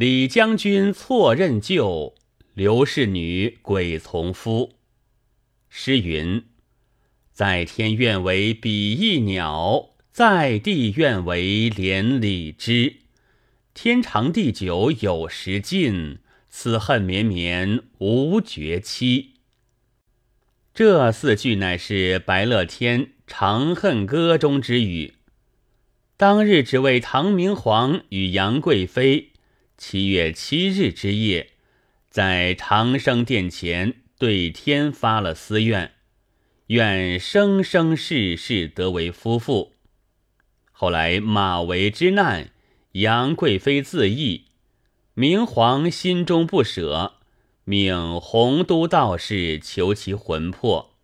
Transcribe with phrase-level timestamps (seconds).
[0.00, 2.14] 李将军错任旧，
[2.54, 4.72] 刘氏女鬼从夫。
[5.68, 6.46] 诗云
[7.34, 13.00] ：“在天愿为比翼鸟，在地愿为连理枝。
[13.74, 19.34] 天长地久有时尽，此恨绵绵无绝期。”
[20.72, 25.12] 这四句乃是白乐天《长恨歌》中之语。
[26.16, 29.29] 当日只为唐明皇与杨贵妃
[29.80, 31.52] 七月七日之夜，
[32.10, 35.92] 在长生殿前对天发了私愿，
[36.66, 39.72] 愿生生世世得为夫妇。
[40.70, 42.50] 后来马嵬之难，
[42.92, 44.44] 杨贵妃自缢，
[45.14, 47.14] 明皇心中不舍，
[47.64, 50.94] 命洪都道士求其魂魄。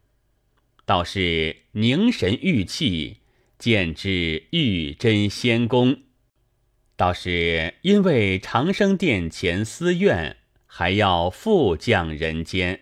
[0.85, 3.21] 道士凝神玉气。
[3.59, 6.03] 见之玉真仙宫，
[6.97, 12.81] 倒是因为长生殿前私愿，还要复降人间，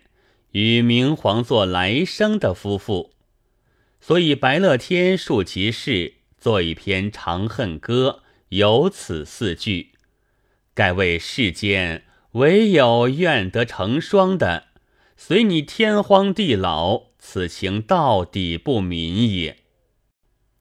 [0.52, 3.10] 与明皇做来生的夫妇，
[4.00, 9.90] 所以白乐天述其事，作一篇《长恨歌》，有此四句，
[10.74, 14.68] 盖为世间唯有愿得成双的，
[15.16, 19.56] 随你天荒地老，此情到底不泯也。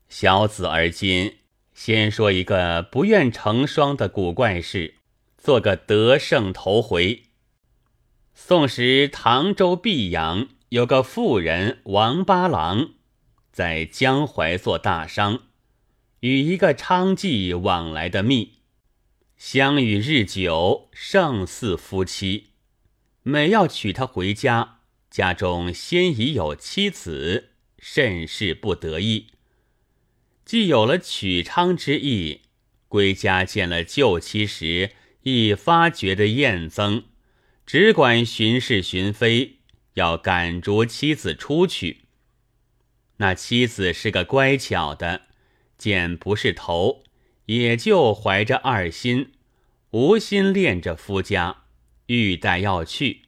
[0.09, 1.35] 小子而今，
[1.73, 4.95] 先说一个不愿成双的古怪事，
[5.37, 7.23] 做个得胜头回。
[8.33, 12.91] 宋时唐州泌阳有个妇人王八郎，
[13.51, 15.41] 在江淮做大商，
[16.21, 18.59] 与一个娼妓往来的密，
[19.37, 22.51] 相遇日久，胜似夫妻。
[23.23, 24.79] 每要娶她回家，
[25.09, 29.27] 家中先已有妻子，甚是不得意。
[30.45, 32.41] 既有了取娼之意，
[32.87, 34.91] 归家见了旧妻时，
[35.21, 37.03] 亦发觉的厌憎，
[37.65, 39.59] 只管巡视巡妃，
[39.93, 42.01] 要赶逐妻子出去。
[43.17, 45.21] 那妻子是个乖巧的，
[45.77, 47.03] 见不是头，
[47.45, 49.31] 也就怀着二心，
[49.91, 51.63] 无心恋着夫家，
[52.07, 53.21] 欲待要去。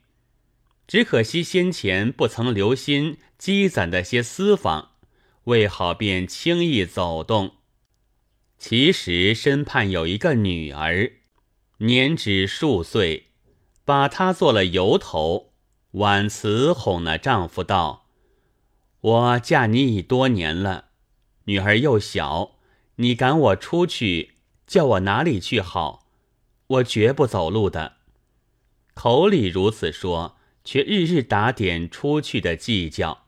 [0.86, 4.95] 只可惜先前不曾留心积攒的些私房。
[5.46, 7.58] 为好便轻易走动，
[8.58, 11.14] 其实身畔有一个女儿，
[11.78, 13.28] 年只数岁，
[13.84, 15.54] 把她做了由头，
[15.92, 18.08] 婉辞哄那丈夫道
[19.02, 20.86] ：“我嫁你已多年了，
[21.44, 22.58] 女儿又小，
[22.96, 26.08] 你赶我出去，叫我哪里去好？
[26.68, 27.98] 我绝不走路的。”
[28.96, 33.28] 口里如此说，却日日打点出去的计较。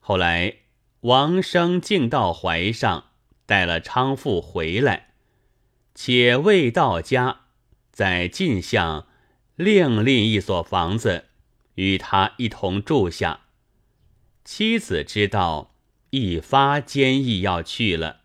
[0.00, 0.56] 后来。
[1.02, 3.04] 王生竟到怀上，
[3.46, 5.14] 带了娼妇回来，
[5.94, 7.40] 且未到家，
[7.90, 9.06] 在晋巷
[9.56, 11.24] 另立一所房子，
[11.76, 13.40] 与他一同住下。
[14.44, 15.74] 妻子知道，
[16.10, 18.18] 一发坚意要去了，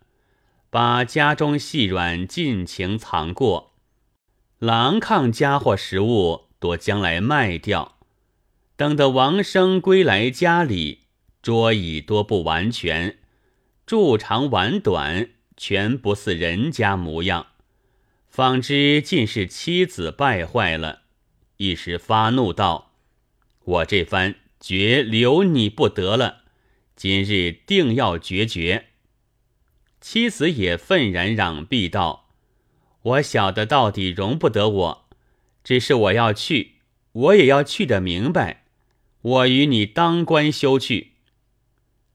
[0.68, 3.72] 把家中细软尽情藏过，
[4.58, 7.96] 狼炕家伙食物多将来卖掉，
[8.76, 11.05] 等得王生归来家里。
[11.46, 13.18] 桌椅多不完全，
[13.86, 17.46] 柱长碗短，全不似人家模样。
[18.26, 21.02] 方知尽是妻子败坏了，
[21.58, 22.94] 一时发怒道
[23.62, 26.38] ：“我这番绝留你不得了，
[26.96, 28.86] 今日定要决绝。”
[30.02, 32.30] 妻子也愤然嚷避道
[33.02, 35.08] ：“我晓得到底容不得我，
[35.62, 36.78] 只是我要去，
[37.12, 38.64] 我也要去的明白。
[39.22, 41.12] 我与你当官休去。”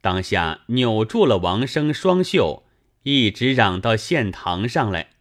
[0.02, 2.64] 当下扭住了王生双袖，
[3.04, 5.12] 一直嚷到县堂上来。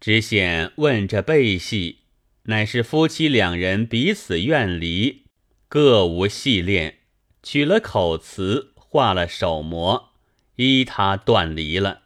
[0.00, 1.98] 知县问着背戏，
[2.44, 5.26] 乃是夫妻两人彼此怨离，
[5.68, 6.98] 各无戏恋，
[7.42, 10.10] 取了口词，画了手模，
[10.56, 12.02] 依他断离了。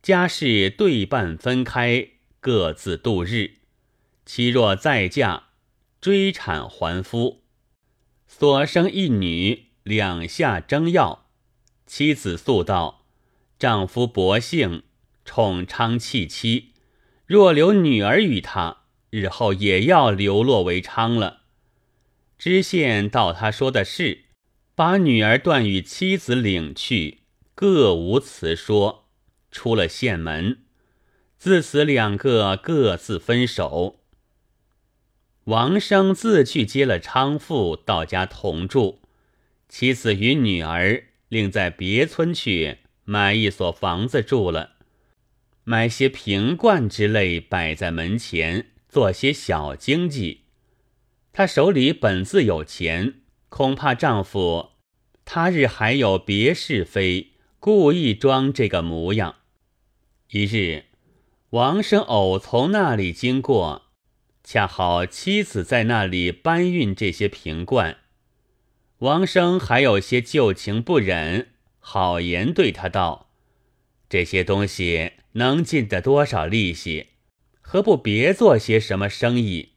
[0.00, 2.08] 家事对半分开，
[2.40, 3.56] 各自度日。
[4.24, 5.48] 妻若再嫁，
[6.00, 7.42] 追产还夫，
[8.26, 9.67] 所生一女。
[9.88, 11.24] 两下争要，
[11.86, 13.06] 妻子诉道
[13.58, 14.82] ：“丈夫薄幸，
[15.24, 16.74] 宠娼弃妻，
[17.24, 21.44] 若留女儿与他，日后也要流落为娼了。”
[22.36, 24.26] 知县道：“他说的是，
[24.74, 27.22] 把女儿断与妻子领去，
[27.54, 29.06] 各无辞说。”
[29.50, 30.64] 出了县门，
[31.38, 34.00] 自此两个各自分手。
[35.44, 39.00] 王生自去接了娼妇，到家同住。
[39.68, 44.76] 妻子与女儿另在别村去买一所房子住了，
[45.64, 50.44] 买些瓶罐之类摆在门前，做些小经济。
[51.32, 54.70] 她手里本自有钱，恐怕丈夫
[55.24, 59.36] 他日还有别是非，故意装这个模样。
[60.30, 60.84] 一日，
[61.50, 63.90] 王生偶从那里经过，
[64.42, 67.98] 恰好妻子在那里搬运这些瓶罐。
[68.98, 73.30] 王生还有些旧情不忍，好言对他道
[74.10, 77.10] ：“这些东西能进得多少利息？
[77.60, 79.74] 何不别做些什么生意？”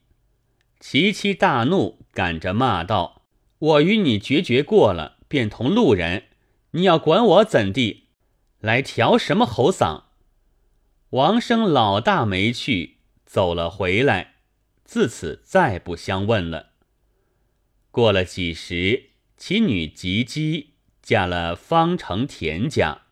[0.82, 3.22] 齐妻大怒，赶着骂道
[3.60, 6.24] ：“我与你决绝过了，便同路人，
[6.72, 8.08] 你要管我怎地？
[8.60, 10.06] 来调什么喉嗓？”
[11.12, 12.98] 王生老大没去，
[13.28, 14.38] 走了回来，
[14.84, 16.72] 自此再不相问了。
[17.92, 19.11] 过了几时。
[19.44, 23.06] 其女吉姬嫁了方成田家，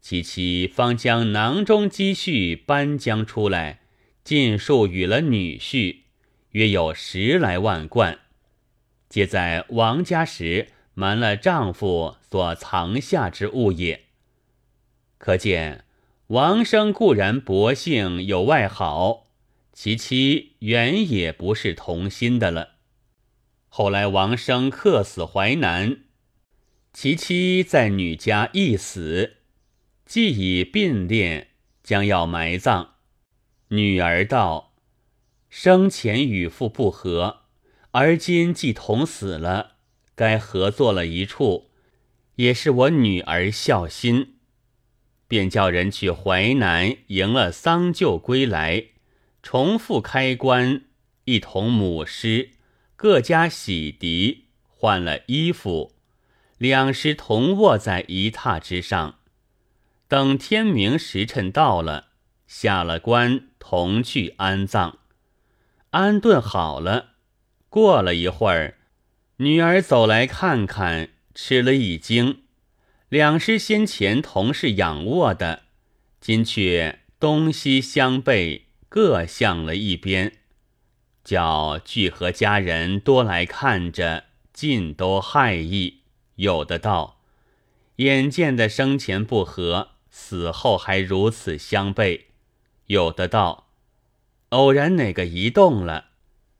[0.00, 3.82] 其妻方将囊中积蓄搬将出来，
[4.24, 5.98] 尽数与了女婿，
[6.50, 8.18] 约有十来万贯，
[9.08, 14.06] 皆在王家时瞒了丈夫所藏下之物也。
[15.18, 15.84] 可见
[16.26, 19.28] 王生固然薄幸有外好，
[19.72, 22.73] 其妻原也不是同心的了。
[23.76, 26.04] 后来王生客死淮南，
[26.92, 29.38] 其妻在女家亦死，
[30.06, 31.46] 既已并殓，
[31.82, 32.94] 将要埋葬。
[33.70, 34.76] 女儿道
[35.50, 37.46] ：“生前与父不和，
[37.90, 39.72] 而今既同死了，
[40.14, 41.70] 该合作了一处，
[42.36, 44.36] 也是我女儿孝心。”
[45.26, 48.84] 便叫人去淮南迎了丧柩归来，
[49.42, 50.84] 重复开棺，
[51.24, 52.50] 一同母尸。
[52.96, 55.92] 各家洗涤，换了衣服，
[56.58, 59.18] 两尸同卧在一榻之上。
[60.06, 62.08] 等天明时辰到了，
[62.46, 64.98] 下了棺，同去安葬。
[65.90, 67.14] 安顿好了，
[67.68, 68.78] 过了一会儿，
[69.38, 72.42] 女儿走来看看，吃了一惊。
[73.08, 75.64] 两尸先前同是仰卧的，
[76.20, 80.32] 今却东西相背，各向了一边。
[81.24, 86.00] 叫聚合家人多来看着，尽都害意。
[86.36, 87.18] 有的道：
[87.96, 92.24] 眼见的生前不和，死后还如此相悖；
[92.86, 93.68] 有的道：
[94.50, 96.06] 偶然哪个移动了，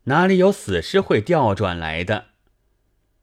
[0.04, 2.26] 哪里有死尸会调转来的？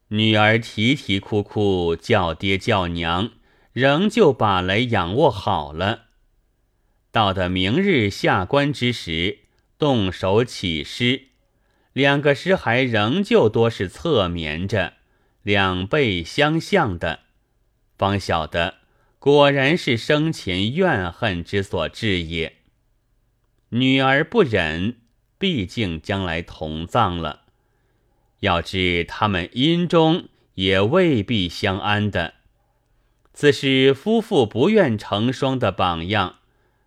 [0.10, 3.32] 女儿啼啼哭哭叫爹叫娘，
[3.74, 6.04] 仍旧把来仰卧好了。
[7.12, 9.40] 到的明日下官之时，
[9.80, 11.30] 动手起尸。
[11.94, 14.94] 两个尸骸仍旧多是侧眠着，
[15.44, 17.20] 两背相向的，
[17.98, 18.76] 方晓得
[19.20, 22.58] 果然是生前怨恨之所致也。
[23.70, 24.98] 女儿不忍，
[25.38, 27.42] 毕竟将来同葬了，
[28.40, 32.36] 要知他们阴中也未必相安的。
[33.34, 36.38] 此是夫妇不愿成双的榜样，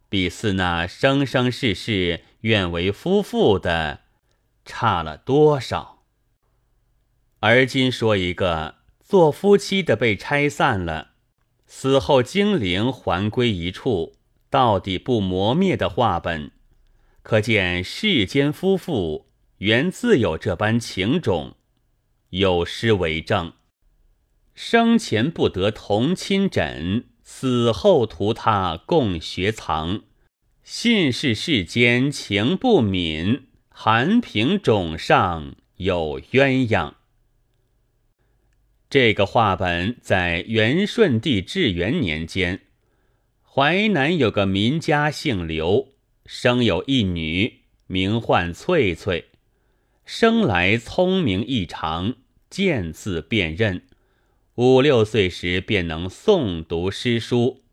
[0.09, 4.04] 比似那生生世世愿为夫妇的。
[4.65, 6.05] 差了多少？
[7.41, 11.13] 而今说一个做夫妻的被拆散了，
[11.67, 14.17] 死后精灵还归一处，
[14.49, 16.53] 到底不磨灭的话本，
[17.23, 21.57] 可见世间夫妇原自有这般情种。
[22.31, 23.53] 有诗为证：
[24.55, 30.03] 生前不得同亲枕，死后图他共学藏。
[30.63, 33.43] 信是世间情不泯。
[33.77, 36.95] 韩平冢上有鸳鸯。
[38.89, 42.61] 这个话本在元顺帝至元年间，
[43.43, 45.89] 淮南有个民家姓刘，
[46.25, 49.31] 生有一女，名唤翠翠，
[50.05, 52.15] 生来聪明异常，
[52.49, 53.83] 见字辨认，
[54.55, 57.65] 五六岁时便能诵读诗书。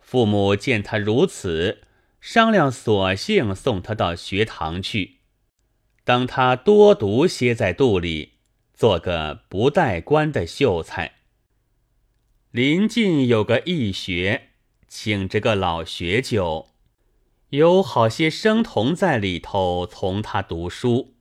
[0.00, 1.82] 父母见他如此，
[2.18, 5.18] 商量，索性送他到学堂去。
[6.04, 8.34] 当他多读些在肚里，
[8.74, 11.12] 做个不带官的秀才。
[12.50, 14.50] 临近有个义学，
[14.86, 16.68] 请着个老学究，
[17.48, 21.14] 有好些生童在里头从他读书。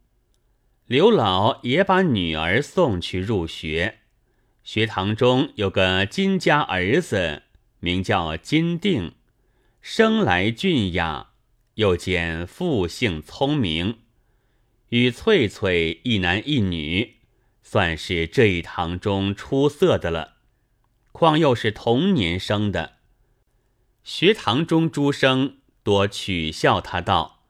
[0.86, 4.00] 刘老也把女儿送去入学。
[4.66, 7.44] 学堂中有个金家儿子，
[7.80, 9.14] 名叫金定，
[9.82, 11.32] 生来俊雅，
[11.76, 14.03] 又见父性聪明。
[14.94, 17.16] 与翠翠一男一女，
[17.64, 20.36] 算是这一堂中出色的了。
[21.12, 22.98] 况又是同年生的，
[24.04, 27.44] 学堂中诸生多取笑他道：“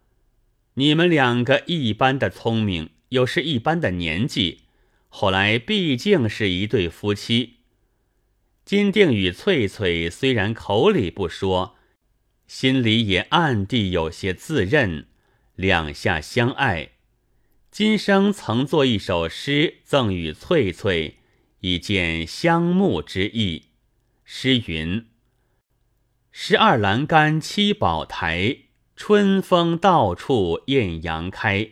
[0.75, 4.61] 你们两个一般的聪明，又是一般的年纪，
[5.09, 7.57] 后来毕竟是一对夫妻。”
[8.63, 11.75] 金锭与翠翠虽然口里不说，
[12.47, 15.07] 心里也暗地有些自认，
[15.57, 16.91] 两下相爱。
[17.73, 21.17] 今生曾作一首诗赠与翠翠，
[21.61, 23.69] 以见相慕之意。
[24.23, 25.07] 诗云
[26.31, 28.57] ：“十二栏杆七宝台，
[28.95, 31.71] 春风到处艳阳开。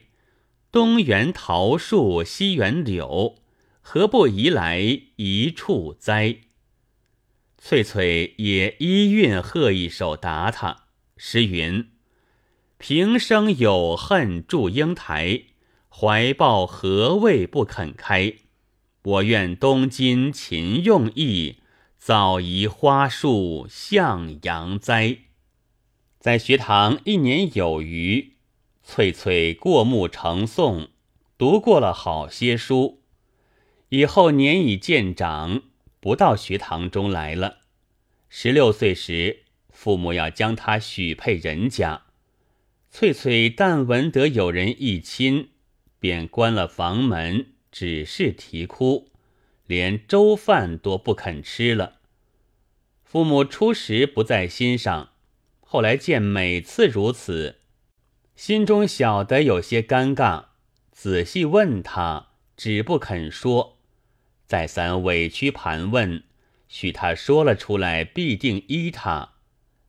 [0.72, 3.36] 东园桃树，西园柳，
[3.82, 4.80] 何不移来
[5.18, 6.38] 一处栽？”
[7.62, 10.86] 翠翠也依韵和一首答他。
[11.16, 11.92] 诗云
[12.80, 15.44] ：“平生有恨祝英台，
[15.94, 18.34] 怀抱何谓不肯开？
[19.04, 21.58] 我愿东京勤用意，
[21.98, 25.18] 早移花树向阳栽。”
[26.18, 28.38] 在学堂一年有余，
[28.84, 30.88] 翠翠过目成诵，
[31.38, 33.02] 读过了好些书，
[33.90, 35.64] 以后年已渐长。
[36.00, 37.60] 不到学堂中来了。
[38.28, 42.06] 十六岁时，父母要将他许配人家。
[42.90, 45.51] 翠翠但闻得有人议亲，
[46.02, 49.12] 便关了房门，只是啼哭，
[49.68, 52.00] 连粥饭都不肯吃了。
[53.04, 55.12] 父母初时不在心上，
[55.60, 57.60] 后来见每次如此，
[58.36, 60.46] 心中晓得有些尴尬，
[60.92, 63.78] 仔细问他，只不肯说。
[64.48, 66.24] 再三委屈盘问，
[66.68, 69.34] 许他说了出来，必定依他。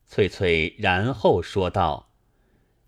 [0.05, 2.11] 翠翠然后说道：“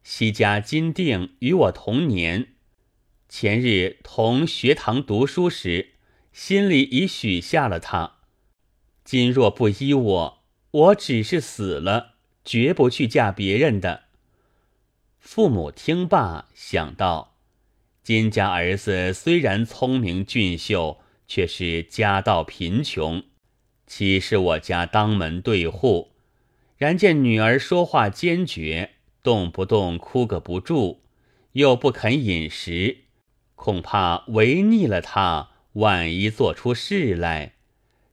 [0.03, 2.49] 西家金锭与我同年，
[3.27, 5.93] 前日同学堂读书时，
[6.31, 8.17] 心里已许下了他。
[9.03, 14.05] 今若不依我，我只是死了，绝不去嫁别人的。”
[15.19, 17.37] 父母听罢，想到
[18.03, 21.01] 金家儿子虽然聪明俊秀。
[21.27, 23.23] 却是家道贫穷，
[23.87, 26.11] 岂是我家当门对户？
[26.77, 28.91] 然见女儿说话坚决，
[29.23, 31.01] 动不动哭个不住，
[31.53, 33.04] 又不肯饮食，
[33.55, 37.53] 恐怕违逆了他，万一做出事来，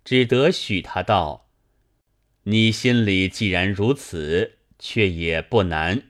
[0.05, 1.49] 只得许他道
[2.45, 6.05] ：“你心里既然如此，却也不难，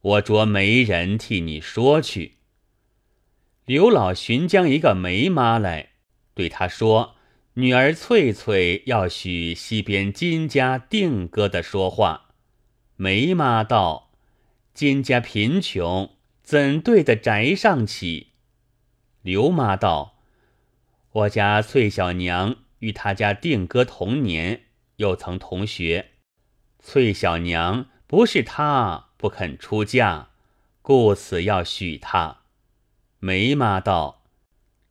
[0.00, 2.38] 我着媒人替你说去。”
[3.66, 5.90] 刘老寻将一个媒妈来。
[6.34, 7.16] 对他说
[7.54, 12.30] ：“女儿翠翠要许西边金家定哥的说话。”
[12.96, 14.12] 梅妈道
[14.72, 18.28] ：“金家贫穷，怎对得宅上起？”
[19.22, 20.18] 刘妈道
[21.12, 24.62] ：“我家翠小娘与他家定哥同年，
[24.96, 26.12] 又曾同学。
[26.78, 30.30] 翠小娘不是他不肯出嫁，
[30.82, 32.38] 故此要许他。”
[33.20, 34.18] 梅妈道。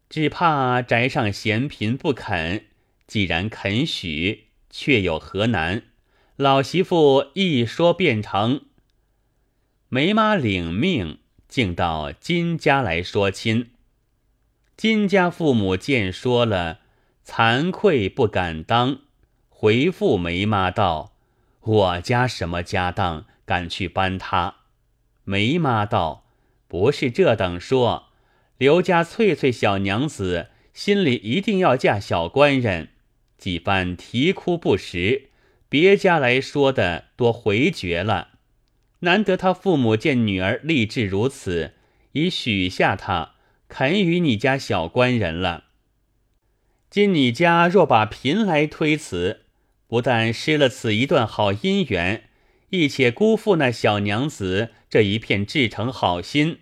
[0.10, 2.66] 只怕宅上嫌贫不肯，
[3.06, 5.84] 既然肯许，却有何难？
[6.36, 8.66] 老媳妇一说便成。
[9.88, 13.70] 梅妈领命，竟到金家来说亲。
[14.80, 16.80] 金家父母见说了，
[17.26, 19.00] 惭愧不敢当，
[19.50, 21.12] 回复梅妈道
[21.60, 24.56] ：“我家什么家当，敢去搬他？”
[25.26, 26.24] 梅妈道
[26.70, 28.06] ：“不是这等说。”
[28.58, 32.92] 刘家翠翠小娘子心里一定要嫁小官人，
[33.38, 35.32] 几番啼哭不实，
[35.68, 38.30] 别家来说的多回绝了。
[39.00, 41.74] 难得他父母见女儿立志如此，
[42.14, 43.34] 已许下他，
[43.70, 45.66] 肯与你家小官人了。
[46.90, 49.46] 今你家若把贫来推辞，
[49.88, 52.30] 不但失了此一段好姻缘，
[52.72, 56.62] 亦且辜负那小娘子这一片至诚好心。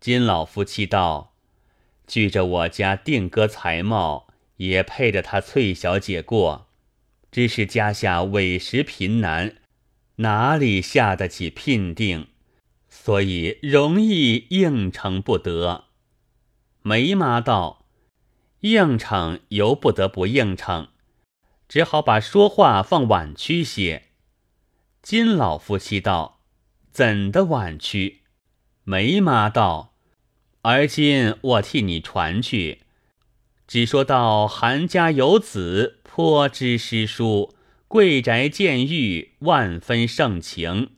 [0.00, 1.34] 金老夫妻道
[2.08, 6.68] ：“据着我家定哥才貌，也配着他翠小姐过。
[7.30, 9.56] 只是家下委实贫难，
[10.16, 12.28] 哪里下得起聘定？
[12.94, 15.84] 所以容易应承不得。”
[16.84, 17.86] 梅妈道
[18.60, 20.88] ：“应承由不得不应承，
[21.66, 24.10] 只好把说话放婉曲些。”
[25.00, 26.40] 金老夫妻道
[26.92, 28.20] ：“怎的婉曲？”
[28.84, 29.94] 梅妈道。
[30.60, 32.82] 而今我替你传去，
[33.66, 37.54] 只说到韩家有子，颇知诗书，
[37.88, 40.90] 贵宅见遇，万分盛情，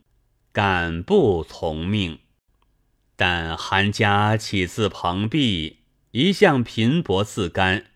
[0.55, 2.19] 敢不从命？
[3.17, 5.79] 但韩家起自蓬荜，
[6.11, 7.87] 一向贫薄自甘，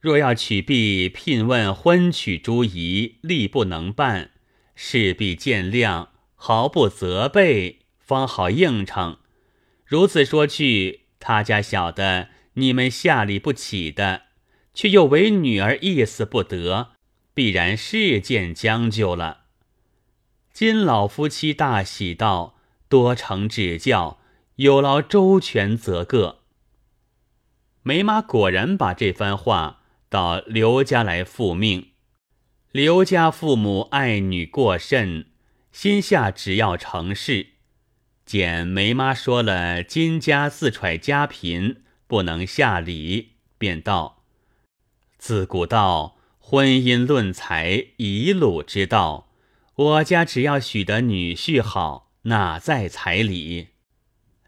[0.00, 4.32] 若要娶婢，聘问婚娶诸仪，力不能办，
[4.74, 9.18] 势必见谅，毫不责备，方好应承。
[9.86, 14.22] 如此说去，他家晓得你们下礼不起的，
[14.74, 16.94] 却又为女儿意思不得，
[17.32, 19.43] 必然事件将就了。
[20.54, 22.54] 金老夫妻大喜道
[22.88, 24.20] ：“多承指教，
[24.54, 26.42] 有劳周全则个。”
[27.82, 31.88] 梅妈果然把这番话到刘家来复命。
[32.70, 35.26] 刘家父母爱女过甚，
[35.72, 37.48] 心下只要成事。
[38.24, 44.22] 见梅妈说了金家自揣家贫，不能下礼，便道
[45.18, 49.26] ：“自古道婚姻论财，以鲁之道。
[49.76, 53.70] 我家只要许得女婿好，哪在彩礼？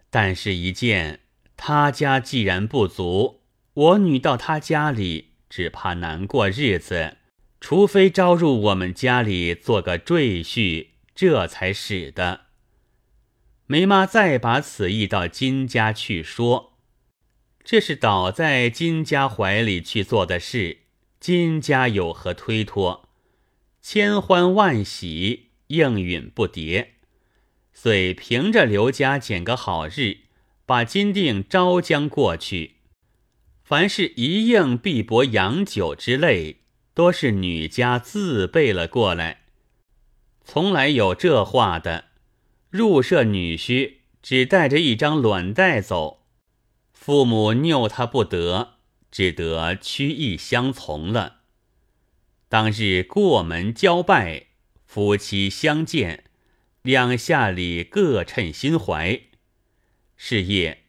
[0.09, 1.21] 但是，一见
[1.57, 3.41] 他家既然不足，
[3.75, 7.17] 我女到他家里，只怕难过日子。
[7.61, 12.43] 除非招入我们家里做个赘婿，这才使得。”
[13.67, 16.79] 梅妈再把此意到金家去说，
[17.65, 20.83] 这是倒在金家怀里去做的事，
[21.19, 23.06] 金家有何推脱？
[23.89, 26.89] 千欢万喜，应允不迭，
[27.73, 30.23] 遂凭着刘家拣个好日，
[30.67, 32.79] 把金锭招将过去。
[33.63, 36.63] 凡是一应碧帛洋酒之类，
[36.95, 39.43] 多是女家自备了过来，
[40.45, 42.07] 从来有这话的。
[42.71, 46.27] 入舍女婿只带着一张卵袋走，
[46.93, 48.79] 父母拗他不得，
[49.13, 51.36] 只得屈意相从了。
[52.49, 54.47] 当日过门交拜，
[54.85, 56.25] 夫妻相见，
[56.83, 59.21] 两下里各称心怀。
[60.17, 60.85] 是夜，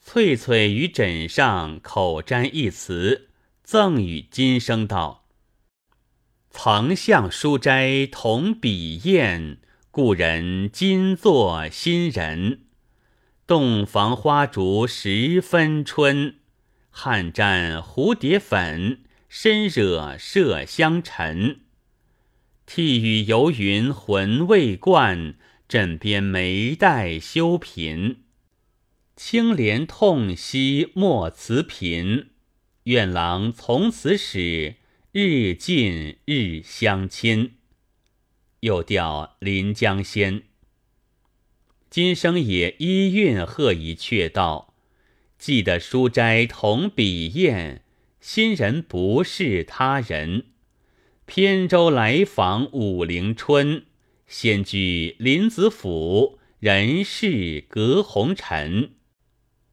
[0.00, 3.28] 翠翠于枕上口占一词，
[3.62, 5.26] 赠与金生道
[6.50, 9.58] ：“曾向书斋同笔砚。”
[9.90, 12.66] 故人今作新人，
[13.48, 16.36] 洞房花烛十分春。
[16.90, 21.60] 汗沾蝴蝶粉，身惹麝香尘。
[22.64, 25.34] 涕雨游云魂未惯，
[25.68, 28.16] 枕边眉黛羞颦。
[29.16, 32.30] 青莲痛惜莫辞频，
[32.84, 34.76] 愿郎从此始，
[35.12, 37.54] 日近日相亲。
[38.60, 40.40] 又调《临江仙》，
[41.90, 44.74] 今生也依韵贺以却道：
[45.38, 47.82] 记得书斋同笔砚，
[48.20, 50.46] 新人不是他人。
[51.24, 53.84] 扁舟来访武陵春，
[54.26, 58.92] 仙居林子府，人事隔红尘。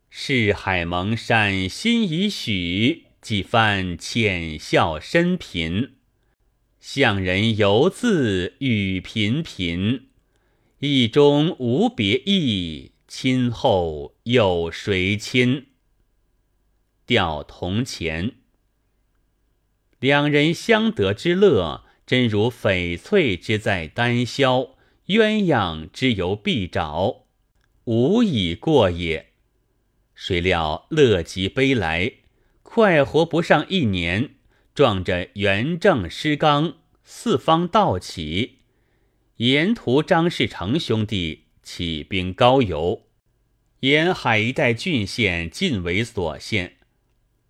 [0.10, 5.92] 世海蒙山心已许，几番浅笑深颦。
[6.80, 10.08] 向人犹自语频频，
[10.80, 15.66] 意中无别意，亲后有谁亲？
[17.06, 18.34] 调铜钱，
[20.00, 24.72] 两人相得之乐，真如翡翠之在丹霄，
[25.08, 27.24] 鸳鸯之游碧沼，
[27.84, 29.34] 无以过也。
[30.16, 32.12] 谁料乐极悲来，
[32.64, 34.32] 快活不上一年。
[34.74, 38.60] 撞着元正师纲，四方道起，
[39.38, 43.04] 沿途张士诚兄弟起兵高邮，
[43.82, 46.75] 沿海一带郡县尽为所限。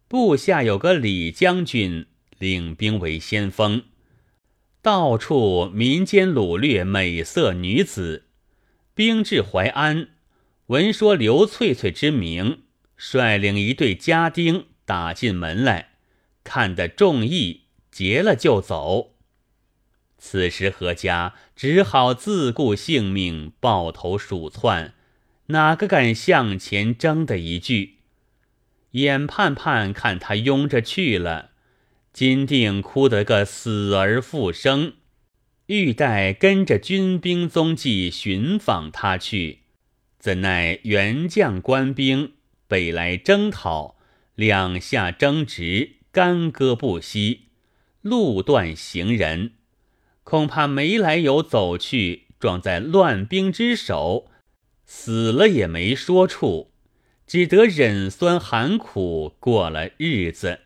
[0.08, 2.06] 部下有个李将军
[2.38, 3.84] 领兵为先锋，
[4.82, 8.26] 到处民间掳掠美色女子。
[8.94, 10.10] 兵至淮安，
[10.68, 12.62] 闻说刘翠翠之名，
[12.96, 15.90] 率领一队家丁打进门来。
[16.44, 19.16] 看得众意，结了就走。
[20.20, 24.94] 此时何家只好自顾性命，抱头鼠窜，
[25.48, 27.96] 哪个敢向前争的一句？
[28.96, 31.52] 眼盼盼看他拥着去了，
[32.12, 34.94] 金锭哭得个死而复生，
[35.68, 39.60] 欲待跟着军兵踪迹寻访他去，
[40.20, 42.34] 怎奈元将官兵
[42.68, 43.96] 北来征讨，
[44.36, 45.94] 两下争执。
[46.16, 47.50] 干戈不息，
[48.02, 49.52] 路断行人，
[50.24, 54.32] 恐怕没来由走去，撞在乱兵之手，
[54.86, 56.72] 死了也没说处，
[57.28, 60.65] 只得忍酸含苦过了日子。